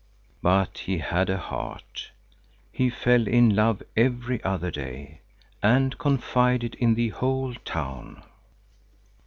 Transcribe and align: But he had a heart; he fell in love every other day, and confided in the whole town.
But 0.41 0.79
he 0.79 0.97
had 0.97 1.29
a 1.29 1.37
heart; 1.37 2.09
he 2.71 2.89
fell 2.89 3.27
in 3.27 3.55
love 3.55 3.83
every 3.95 4.43
other 4.43 4.71
day, 4.71 5.21
and 5.61 5.95
confided 5.99 6.73
in 6.79 6.95
the 6.95 7.09
whole 7.09 7.53
town. 7.53 8.23